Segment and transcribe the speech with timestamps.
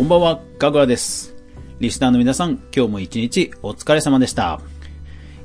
[0.00, 1.36] こんばんは、かぐわです。
[1.78, 4.62] リスナーの皆さん、今日も一日お疲れ様でした。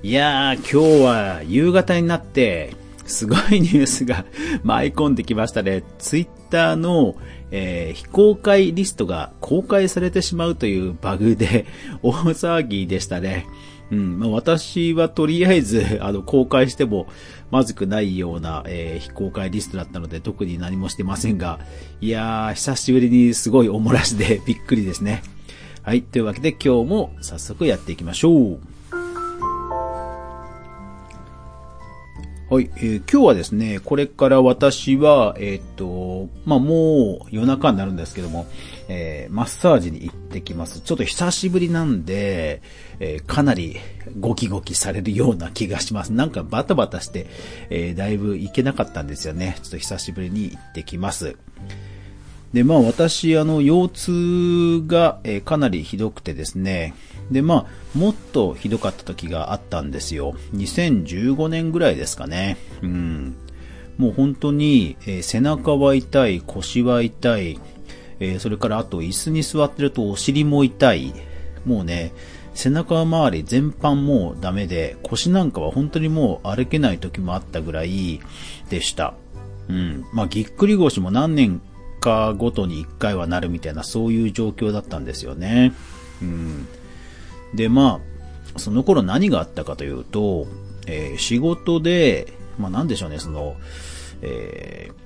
[0.02, 2.73] いやー、今日は夕方になって、
[3.05, 4.23] すごいニュースが
[4.63, 5.83] 舞い込んできましたね。
[5.97, 7.18] ツイッターの、
[7.52, 11.66] えー非公開リストが公開されてしまうというバグで
[12.02, 13.48] 大騒ぎでしたね。
[13.91, 17.07] うん、まあ、私はとりあえず、 あの、公開しても
[17.52, 21.59] まずくないような、えー非公開リストだったので特に何もしてませんが、
[22.02, 25.21] いやー、久しぶりにすごいおもらしで びっくりですね。
[25.84, 26.02] はい。
[26.02, 28.59] というわけで今日も早速やっていきましょう。
[32.48, 38.48] はい、えー今日はですね、これから私は、えーっと、まあ、もう夜中になるんですけども、
[38.88, 40.81] えーマッサージに行ってきます。
[40.81, 42.62] ちょっと久しぶりなんで、
[42.99, 43.77] えーかなり
[44.20, 46.12] ゴキゴキされるような気がします。
[46.12, 47.27] なんかバタバタして、
[47.70, 49.57] えーだいぶ行けなかったんですよね。
[49.63, 51.38] ちょっと久しぶりに行ってきます。
[52.53, 56.93] で、まあ私、あの、腰痛が、えーかなりひどくてですね。
[57.32, 60.35] で、まあ、もっとひどかった時があったんですよ。
[60.54, 62.57] 2015年ぐらいですかね。
[62.82, 63.35] うん。
[63.98, 67.59] もう本当に、えー背中は痛い、腰は痛い、
[68.19, 71.13] えーそれからあと椅子に座ってるとお尻も痛い。
[71.66, 72.13] もうね、
[72.53, 78.22] 背中周り全般もうダメで、腰なんかは本当にもう歩けない時もあったぐらい
[78.69, 79.16] でした。
[79.68, 80.06] うん。
[80.13, 81.62] まあ、ぎっくり腰も何年
[82.00, 85.74] かごとに1回はなるみたいな、そういう状況だったんですよね。
[86.22, 86.68] うん。
[87.56, 88.00] で、ま
[88.56, 90.47] あ、その頃何があったかというと、
[90.88, 93.56] えー仕事で、まあなんでしょうね、その、
[94.22, 95.04] えー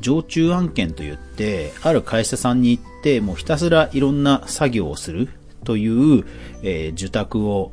[0.00, 5.28] 常駐案件といって、ある会社さんに行って、もうひたすらいろんな作業をする
[5.64, 6.24] という、
[6.62, 7.72] えー受託を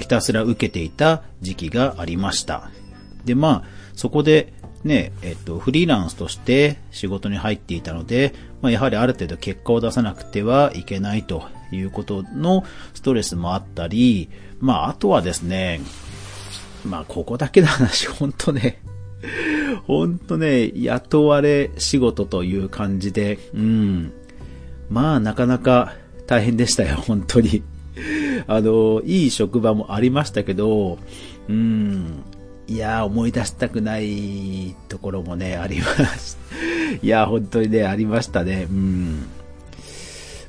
[0.00, 2.70] ひたすら受けていた時期がありました。
[3.24, 3.62] で、まあ、
[3.94, 4.52] そこで、
[4.84, 14.28] ね、えっと、フリーランスとして仕事に入っていたので、まあ、やはりある程度結果を出さなくてはいけないということのストレスもあったり、
[14.60, 15.80] まあ、あとはですね、
[16.84, 18.80] まあ、ここだけの話、本当ね、
[19.86, 24.12] 本当ね、雇われ仕事という感じで、うん。
[24.90, 25.94] まあ、なかなか
[26.26, 27.62] 大変でしたよ、 本当に。
[28.46, 30.98] あの、いい職場もありましたけど、
[31.48, 32.22] うん。
[32.68, 36.38] いや、思い出したくないところもね、あります。
[37.02, 38.66] いや、本当にね、ありましたね。
[38.70, 39.26] うん。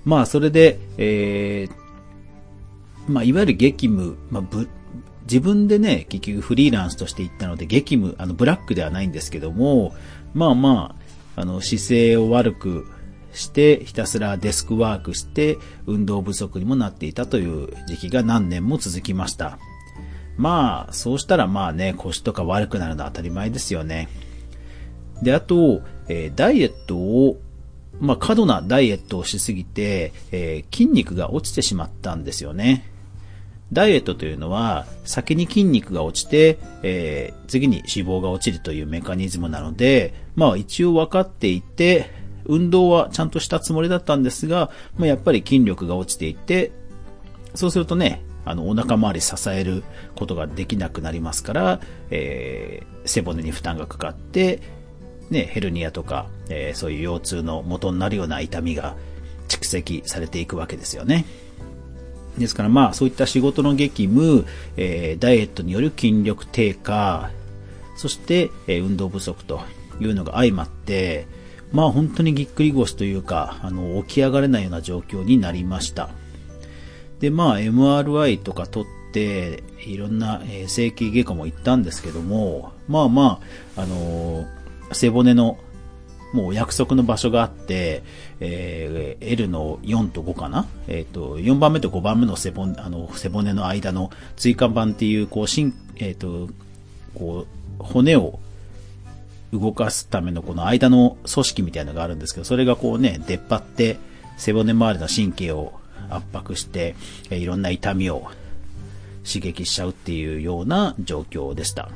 [0.03, 4.67] まあ、それで、えー、まあ、いわゆる激務、まあ、ぶ、
[5.29, 9.93] 自分でね、結局フリーランスとして行ったので、激務、あの、ブラックではないんですけども、
[10.33, 10.95] まあま
[11.35, 12.87] あ、あの、姿勢を悪く
[13.33, 19.59] して、ひたすらデスクワークして、運動不足にもなっていたという時期が何年も続きました。
[20.37, 24.07] まあ、そうしたらまあね、腰とか悪くなるのは当たり前ですよね。
[25.21, 27.41] で、あと、えーダイエットを、
[27.99, 32.96] まあ、過度なダイエットをしすぎて、えー筋肉が落ちてしまったんですよね。
[33.73, 42.11] ダイエットというのは、先に筋肉が落ちて、えー次に脂肪が落ちるというメカニズムなので、まあ一応分かっていて、
[42.45, 46.71] 運動はちゃんとしたつもりだったんですが、まあやっぱり筋力が落ちていて、
[47.55, 49.83] そうするとね、あの、お腹周り支える
[50.15, 54.59] ことができなくなりますから、えー背骨に負担がかかって、
[55.29, 58.95] ね、ヘルニアとか、えーそういう腰痛の元になるような痛みが
[59.47, 61.25] 蓄積されていくわけですよね。
[62.37, 67.31] ですからまあそういった仕事の激務、えーダイエットによる筋力低下、
[67.95, 69.61] そして、えー運動不足と
[69.99, 71.27] いうのが相まって、
[71.71, 76.09] まあ本当にぎっくり腰というか、あの、起き上がれないような状況になりました。
[77.19, 83.41] で、まあ MRI とか取って、いろんな、えー整形外科も行ったんですけども、まあま
[83.75, 84.57] あ、あのー
[84.93, 85.57] 背骨の
[86.33, 88.03] もう約束の場所があって、
[88.39, 90.67] えー L の4と5かな？
[90.87, 96.49] えっ、と、4番目と5番目の背骨、あの、背骨の間の椎間板っていう、こう、しん、えっ、と、
[97.15, 97.45] こ
[97.79, 98.39] う、骨を
[99.53, 103.97] 動かすためのこの間の組織みたいなのがあるんですけど、それがこうね、出っ張って、
[104.37, 105.73] 背骨周りの神経を
[106.09, 106.95] 圧迫して、
[107.29, 108.29] えいろんな痛みを
[109.25, 111.89] 刺激しちゃうっていうような状況でした。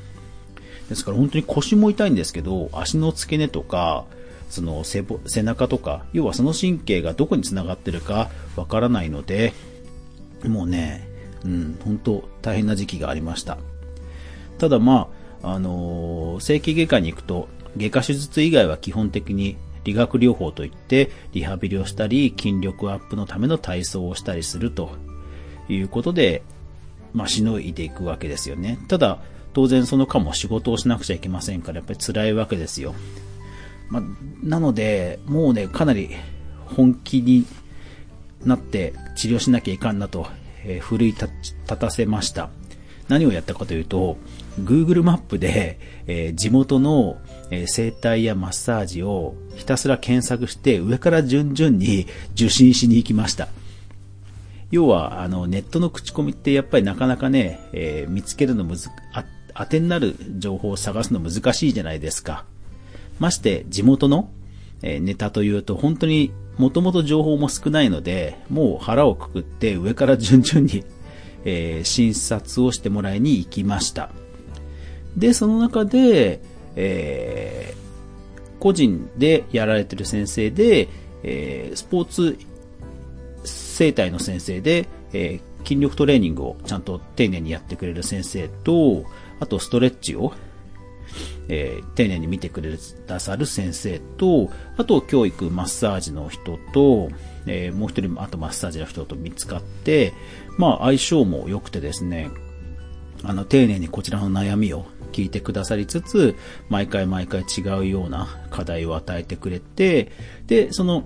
[0.89, 4.05] ですから本当に腰も痛いんですけど、足の付け根とか、
[4.51, 9.53] その背背中とか、要はその神経がどこに繋がってるかわからないので、
[10.45, 11.07] もうね、
[11.45, 13.57] うん、本当大変な時期がありました。
[14.59, 15.07] ただま
[15.41, 24.91] あ、あのー整形外科に行くと、外科手術以外は基本的に理学療法といって、リハビリをしたり、筋力アップのための体操をしたりすると
[25.69, 26.43] いうことで、
[27.13, 28.79] まあ、しのいでいくわけですよね。
[28.87, 29.19] ただ、
[29.53, 32.93] 当然その間も仕事をしなくちゃいけませんから、やっぱり辛いわけですよ。
[33.91, 34.03] まあ、
[34.41, 36.09] なので、もうね、かなり
[36.65, 37.45] 本気に
[38.45, 40.27] なって治療しなきゃいかんなと、
[40.65, 41.29] えー、奮い立
[41.65, 42.49] たせました。
[43.09, 44.17] 何をやったかというと、
[44.61, 45.77] Google マップで、
[46.07, 47.17] えー、地元の、
[47.49, 53.49] えー、整体やマッサージをひたすら検索して上から順々に受診しに行きました。
[54.71, 62.45] 要は、あの、ネットの口コミってやっぱりなかなかね、えー、見つけるのむず、あ、当てになる情報を探すの難しいじゃないですか。
[63.21, 64.31] まして、地元の、
[64.81, 70.83] ネタというと本当にもともと情報も少ないので、もう腹をくくって上から順々に、
[71.45, 74.09] え、診察をしてもらいに行きました。
[75.15, 76.41] で、その中で、
[76.75, 80.87] えー、個人でやられてる先生で、
[81.23, 82.37] えー、スポーツ
[83.43, 89.05] 生態の先生で、えー、筋力トレーニングをちゃんと丁寧にやってくれる先生と、
[89.39, 90.33] あとストレッチを、
[91.53, 97.09] えー、丁寧に見てくれださる先生と、あと教育、マッサージの人と、
[97.45, 100.13] えー、もう一人、あとマッサージの人と見つかって、
[100.57, 102.31] まあ相性も良くてですね、
[103.23, 106.35] あの、丁寧にこちらの悩みを聞いてくださりつつ、
[106.69, 110.09] 毎回毎回違うような課題を与えてくれて、
[110.47, 111.03] で、その、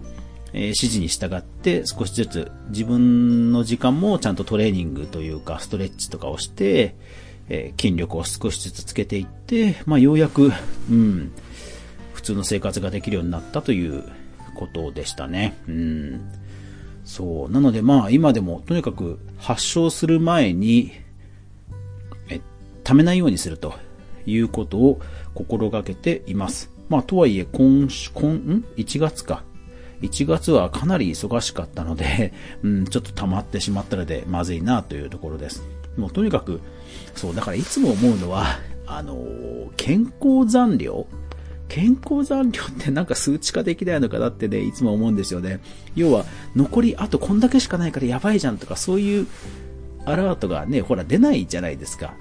[0.54, 6.96] え、指示に従って少しずつ自分の時間もちゃんとトレーニングというかストレッチとかをして、
[7.50, 10.52] えー、筋力を少しずつつけていって、まあ、ようやく、
[10.90, 11.32] うん、
[12.14, 14.04] 普通の生活ができるようになったという
[14.56, 15.56] ことでしたね。
[15.68, 16.32] うん。
[17.04, 17.52] そう。
[17.52, 20.92] なのでまあ今でもとにかく発症する前に、
[22.30, 22.42] え、
[22.84, 23.76] 溜めないようにすると
[24.26, 25.00] いうことを
[25.36, 26.72] 心がけています。
[26.90, 29.44] まあとはいえ今週、今、ん ?1 月か。
[30.02, 32.34] 1月はかなり忙しかったので、
[32.64, 35.64] うん、ちょっと溜まってしまったのでまずいなというところです。
[35.98, 36.62] もうとにかく、
[37.16, 39.18] そう、だからいつも思うのは、あの、
[39.78, 41.08] 健康残量
[41.68, 45.60] 健康残量ってなんか数値化できないのかなってね、いつも思うんですよね。
[45.96, 46.26] 要は、
[46.56, 49.28] 残りあとこんだけしかないからやばいじゃんとか、そういう
[50.06, 52.14] アラートがね、ほら出ないじゃないですか。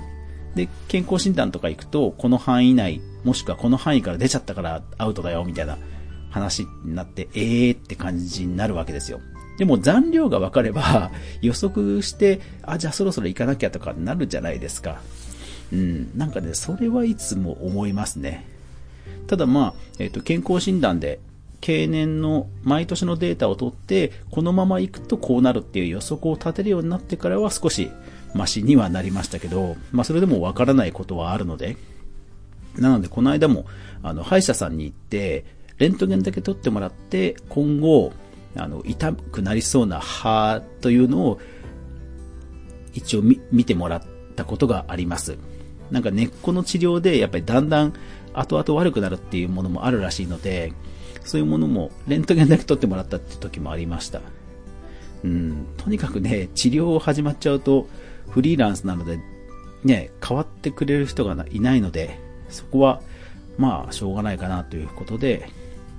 [0.55, 5.79] で、健康診断とか行くと、この範囲内、もしくはこの範囲から出ちゃったからアウトだよ、みたいな
[6.31, 9.21] 話になって、えーって感じになるわけですよ。
[9.59, 11.11] でも残量が分かれば
[11.43, 15.01] 予測して、あ、じゃあそろそろ行かなきゃとかなるじゃないですか。
[15.73, 16.11] うん。
[16.17, 18.45] なんかね、それはいつも思いますね。
[19.27, 21.21] ただまあ、えっ、と、健康診断で
[21.61, 27.91] 経年の毎年のデータを取って、このまま行くとこうなるっていう予測を立てるようになってからは少し
[28.35, 31.79] マシにはなりましたけど、まあそれでもわからないことはあるので、
[32.77, 33.65] なのでこの間も、
[34.03, 35.47] あの、歯医者さんに行って、
[35.79, 38.13] レントゲンだけ取ってもらって、今後、
[38.57, 41.41] あの、痛くなりそうな歯というのを、
[42.93, 44.03] 一応見てもらっ
[44.37, 45.37] たことがあります。
[45.91, 47.93] なんか根っこの治療で、やっぱりだんだん
[48.33, 50.73] 後々悪くなるっていうものもあるらしいので、
[51.25, 54.21] そういうものも、レントゲンだけ取ってもらったって時もありました。
[55.25, 57.89] うん、とにかくね、治療を始まっちゃうと、
[58.29, 59.19] フリーランスなので、
[59.83, 62.19] ね、変わってくれる人がいないので、
[62.51, 63.01] そこは、
[63.57, 65.49] まあ、しょうがないかなということで、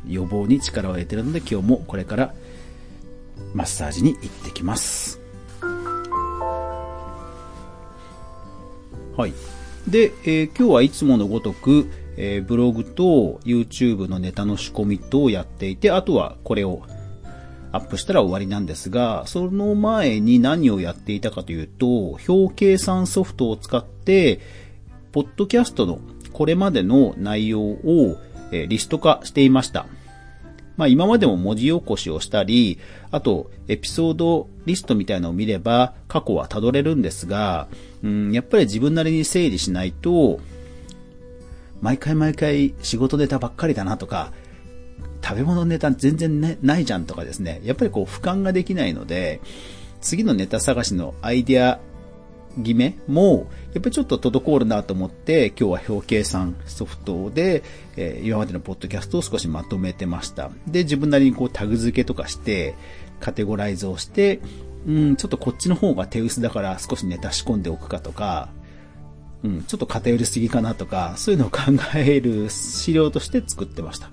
[0.07, 2.35] 予防に力を入れてるので、今日もこれから
[3.53, 5.19] マッサージに行ってきます。
[9.17, 9.33] はい。
[9.87, 16.81] で、えー、今日はいつものごとく、えー、ブログと YouTube のネタの仕込みとやっていて、あとはこれを
[17.71, 24.39] アップしたら終わりなんですが、その前に何をやっていたかというと、表計算ソフトを使って、
[25.11, 25.99] ポッドキャストの
[26.33, 28.17] これまでの内容を、
[28.51, 29.87] リスト化していました。
[30.77, 32.79] まあ今までも文字起こしをしたり、
[33.11, 37.67] あとエピソードリストみたいなのを見れば過去は辿れるんですが、
[38.03, 40.39] うん、やっぱり自分なりに整理しないと、
[41.81, 44.31] 毎回毎回仕事ネタばっかりだなとか、
[45.23, 49.41] 食べ物ネタ全然、ね、ないじゃんとかですね、やっぱりこう俯瞰ができないので、
[50.01, 51.79] 次のネタ探しのアイデア
[52.57, 57.63] 決めも、やっぱりちょっと滞るなと思って、今日は表計算ソフトで、
[57.97, 60.51] えー、今までのポッドキャストを少しまとめてました。
[60.67, 62.75] で、自分なりにこうタグ付けとかして、
[63.19, 64.39] カテゴライズをして、
[64.87, 68.49] うん、ちょっとこっちの方が手薄だから少しネタ仕込んでおくかとか、
[69.43, 71.59] うん、ちょっと偏りすぎかなとか、そういうのを考
[71.95, 74.09] える資料として作ってました。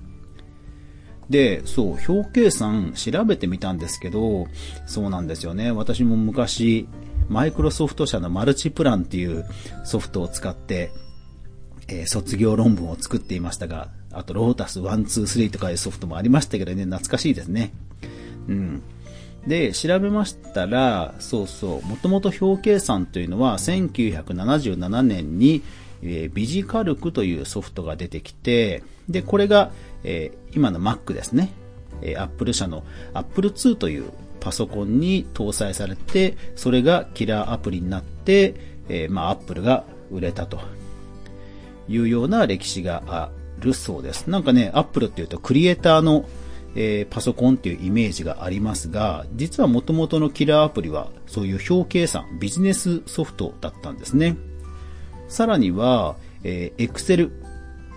[1.31, 4.47] で、そう、表計算調べてみたんですけど、
[4.87, 5.71] そうなんですよね。
[5.71, 6.87] 私も昔、
[7.29, 9.45] マイクロソフト社のマルチプランっていう
[9.85, 10.91] ソフトを使って、
[11.88, 17.73] えー、卒業論文を作っていましたが、あとロータス123とかいうソフトもありましたけどね、懐かしいですね。
[18.49, 18.83] うん。
[19.47, 25.62] で、調べましたら、そうそう、もともと表計算というのは1977年に、
[26.02, 29.73] えー、ビジカルクというソフトが出てきて、で、これが、
[30.05, 31.50] えー、今の Mac ですね。
[32.02, 34.12] えー、Apple 社の Apple II という
[34.43, 38.55] パソコンに搭載されて、それがキラーアプリになって、
[38.89, 40.59] えー、まあ、Apple が売れたと
[41.89, 43.31] いうような歴史があ
[43.61, 44.29] るそうです。
[44.29, 46.27] なんかね、Apple っていうとクリエイターの
[46.75, 54.37] えー、パソコンっていうイメージがありますが、実は元々のキラーアプリはそういう表計算、ビジネスソフトだったんですね。
[55.29, 57.31] さらには、えー、Excel。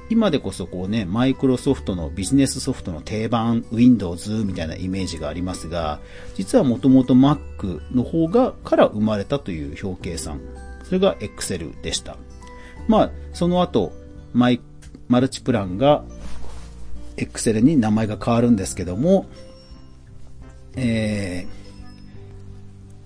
[0.09, 6.00] 今でこそこうね、マイクロソフトのビジネスソフトの定番、Windows みたいなイメージがありますが、
[6.35, 10.39] 実はもともと Mac の方が、から生まれたという表計算。
[10.83, 12.17] それが Excel でした。
[12.88, 13.93] まあ、その後、
[14.33, 14.62] マイ、
[15.07, 16.03] マルチプランが
[17.17, 19.25] Excel に名前が変わるんですけども、
[20.75, 21.47] え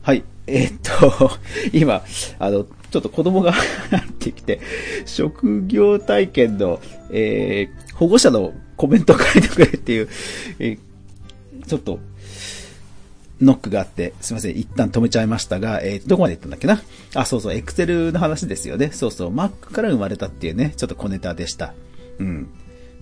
[0.04, 1.32] ー、はい、えー、っと、
[1.72, 2.04] 今、
[2.40, 4.60] あの、ちょっと子供が 入ってきて、
[5.06, 6.80] 職業体験の、
[7.12, 10.10] えー、保護者のコメントを書いてくれっていう、
[10.60, 12.00] えー、ちょっと、
[13.42, 16.82] ノックがあって、すいません、一旦止めちゃいましたが、えー、どこまで行ったんだっけな？
[17.14, 18.92] あ、そうそう、エクセルの話ですよね。
[18.92, 21.74] そうそう、Mac から生まれたっていうね、ちょっと小ネタでした。
[22.20, 22.48] うん。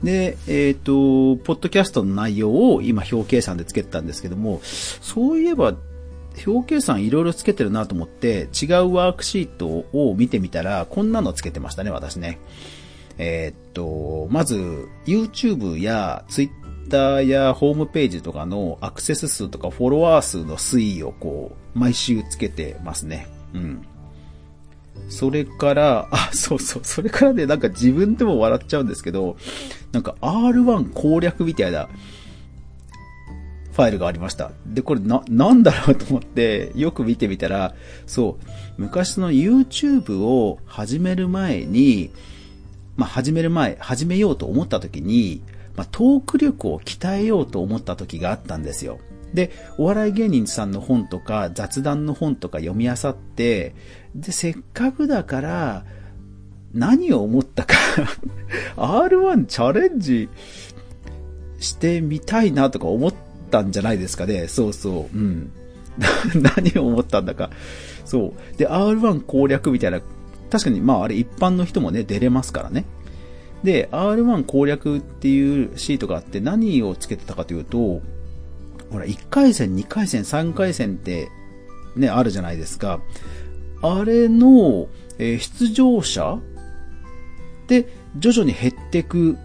[0.03, 5.75] で、えっ、ー、と、ポッドキャストの内容を今表計算でつけてたんですけども、そういえば、
[6.45, 12.39] 表計算いろいろつけてるなと思って、違うワークシートを見てみたら、こんなのつけてましたね、私ね。
[13.17, 23.27] えっ、と、まず、YouTube や Twitter やホームページとかのアクセス数とかフォロワー数の推移をこう、毎週つけてますね。
[23.53, 23.85] うん。
[25.09, 29.37] それから、あ、そうそう、それからね、なんか自分でも笑っちゃうんですけど、
[29.91, 31.87] なんか R1 攻略みたいな
[33.77, 34.49] ファイルがありました。
[34.65, 37.75] で、これな、なんだろうと思って、よく見てみたら、
[38.07, 38.45] そう、
[38.79, 42.09] 昔の YouTube を始める前に、
[42.95, 45.43] まあ、始める前、始めようと思った時に、
[45.75, 48.97] まあ、トーク力を鍛えようと思った時があったんですよ。
[49.35, 53.75] で、お笑い芸人さんの本とか雑談の本とか読み漁って、
[54.15, 55.85] で、せっかくだから、
[56.73, 57.75] 何を思ったか
[58.75, 60.29] R1 チャレンジ
[61.59, 63.13] してみたいなとか思っ
[63.47, 64.47] ったんじゃないですかね。
[64.47, 65.17] そうそう。
[65.17, 65.51] うん。
[66.35, 67.49] 何を思ったんだか。
[68.05, 68.57] そう。
[68.57, 70.01] で、R1 攻略みたいな、
[70.49, 72.85] 確かにまああれ一般の人もね、出れますからね。
[73.63, 78.01] で、R1 攻略っていうシートがあって何をつけてたかというと、
[78.91, 81.29] ほら、1回戦、2回戦、3回戦って
[81.95, 83.01] ね、あるじゃないですか。
[83.81, 84.87] あれの、
[85.17, 86.39] えー、出場者
[87.67, 87.87] で
[88.17, 89.37] 徐々に減っていく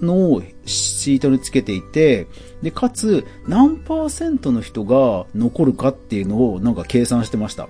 [0.00, 2.26] のをシートにつけていて、
[2.62, 7.68] で、かつ何パーセントの人が残るかっていうのをなんか計算してました。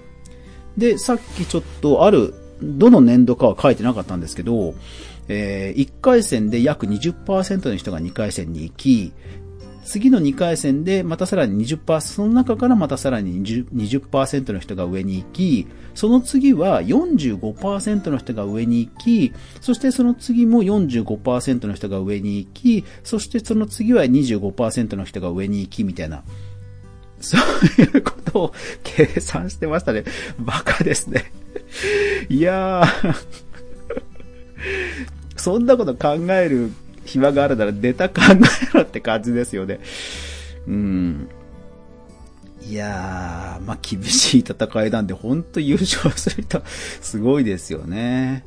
[0.77, 4.75] で、さっきちょっとある、どの年度かは書いてなかったんですけど、
[5.29, 9.13] えー、1回戦で約20%の人が2回戦に行き、
[9.89, 26.23] 次の2回戦でまたさらに20%、その中からまたさらに 20%, 20の人が上に行き、その次は45%の人が上に行き、そしてその次も45%の人が上に行き、そしてその次は25%の人が上に行き、みたいな。
[27.23, 28.53] そういうことを
[28.85, 30.05] 計算してましたね。
[30.39, 31.33] バカですね。
[32.29, 33.15] いやー
[35.37, 36.73] そんなこと考える
[37.09, 39.81] 暇があるならネタ考えろって感じですよね。
[40.67, 41.29] うん。
[42.63, 46.63] いやー、まあ、厳しい戦いなんで、ほんと優勝する人、
[47.01, 48.45] すごいですよね。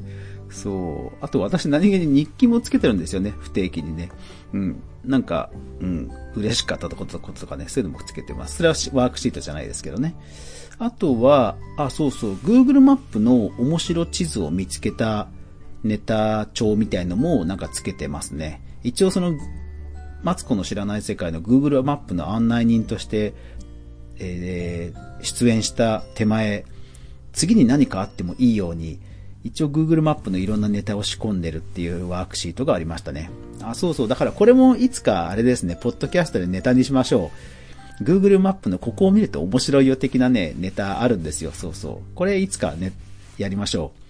[0.52, 1.26] そう。
[1.26, 4.12] あと私何気に日記もつけてるんですよね、不定期にね。
[4.54, 4.84] うん。
[5.04, 5.50] なんか、
[5.80, 8.58] うん、嬉しかったとこととかね、そういうのもつけてます。
[8.58, 10.16] それはワークシートじゃないですけどね。
[10.78, 15.30] あとは、あ、そうそう、Google マップの面白地図を見つけた
[15.84, 18.62] ネタ帳みたいのもなんかつけてますね。
[18.84, 19.34] 一応その、
[20.24, 23.34] マツコの知らない世界の Google マップの案内人として、
[24.20, 26.66] えー、出演した手前、
[27.34, 29.00] 次に何かあってもいいように、
[29.44, 33.32] 一応 Google マップのいろんなネタを仕込んでるっていうワークシートがありましたね。
[33.62, 34.08] あ、そうそう。
[34.08, 37.32] だからこれもいつかあれですね、ポッドキャストでネタにしましょ
[38.00, 38.04] う。
[38.04, 41.52] Google マップのここを見ると面白いよ的なね、ネタあるんですよ。
[41.52, 42.16] そうそう。
[42.16, 42.94] これいつかね、
[43.38, 44.01] やりましょう。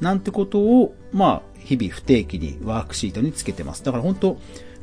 [0.00, 3.84] なんてことを、まあ、日々不定期にワークシートにつけてます。
[3.84, 4.38] だから本当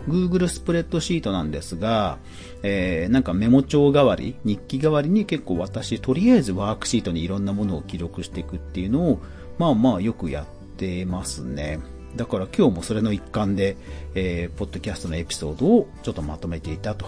[0.07, 2.17] Google スプレッドシートなんですが、
[2.63, 9.19] えー、なんかメモ帳代わり、日記代わりに結構私、とりあえずワークシートにいろんなものを記録していくっていうのを、
[9.57, 10.45] まあまあよくやっ
[10.77, 11.79] てますね。
[12.15, 13.75] だから今日もそれの一環で、
[14.15, 17.05] えー、ポッドキャストのエピソードをちょっとまとめていたと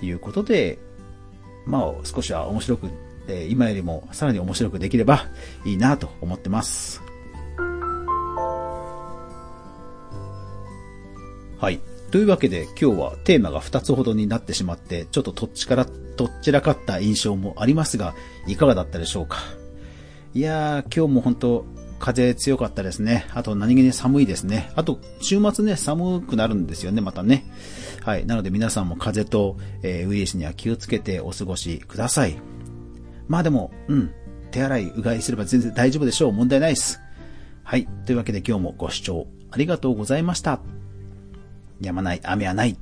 [0.00, 0.78] いうことで、
[1.66, 2.90] まあ少しは面白く、
[3.26, 5.26] えー、今よりもさらに面白くできれば
[5.64, 7.15] いいなと思ってます。
[11.58, 11.80] はい。
[12.10, 18.14] というわけで今日はテーマが2つほどになってしまって、ちょっととっちから、とっちらかった印象もありますが、
[18.46, 19.38] いかがだったでしょうか？
[20.34, 21.66] いやー、今日も本当
[21.98, 23.26] 風強かったですね。
[23.34, 24.70] あと何気に寒いですね。
[24.76, 27.44] あと、週末ね、寒くなるんですよね、またね。
[28.02, 28.26] はい。
[28.26, 32.36] なので皆さんも風と、えー、ウイルスには気をつけてお過ごしください。
[33.28, 34.10] まあでも、うん。
[34.50, 36.32] 手洗い、うがいすれば全然大丈夫でしょう。
[36.32, 37.00] 問題ないです。
[37.64, 37.88] はい。
[38.04, 40.60] というわけで今日もご視聴ありがとうございました。
[41.80, 42.76] やまない雨はない。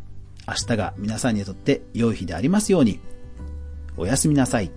[0.47, 3.01] 明日が皆さんにとって良い日でありますように。
[3.97, 4.71] おやすみなさい。